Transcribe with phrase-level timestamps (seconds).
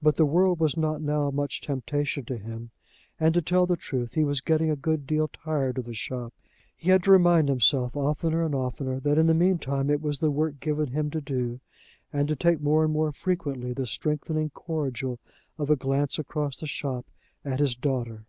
[0.00, 2.70] But the world was not now much temptation to him,
[3.18, 6.32] and, to tell the truth, he was getting a good deal tired of the shop.
[6.74, 10.18] He had to remind himself, oftener and oftener, that in the mean time it was
[10.18, 11.60] the work given him to do,
[12.10, 15.18] and to take more and more frequently the strengthening cordial
[15.58, 17.04] of a glance across the shop
[17.44, 18.24] at his daughter.